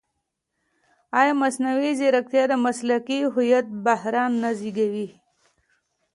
[1.19, 5.07] ایا مصنوعي ځیرکتیا د مسلکي هویت بحران نه زېږوي؟